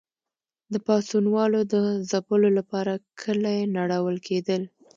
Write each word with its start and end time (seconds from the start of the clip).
د 0.71 0.73
پاڅونوالو 0.85 1.59
د 1.73 1.75
ځپلو 2.09 2.49
لپاره 2.57 2.93
کلي 3.21 3.59
نړول 3.77 4.15
کېدل. 4.27 4.61